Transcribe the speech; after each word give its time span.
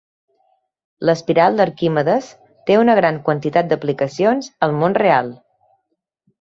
L'espiral 1.09 1.59
d'Arquimedes 1.59 2.31
té 2.71 2.79
una 2.85 2.97
gran 3.03 3.21
quantitat 3.29 3.71
d'aplicacions 3.75 4.53
al 4.69 4.77
món 4.83 5.01
real. 5.05 5.33